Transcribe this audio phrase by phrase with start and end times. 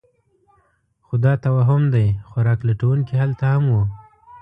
[1.05, 3.83] خو دا توهم دی؛ خوراک لټونکي هلته هم وو.